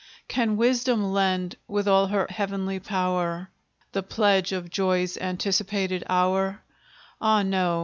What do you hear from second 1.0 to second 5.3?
lend, with all her heavenly power, The pledge of Joy's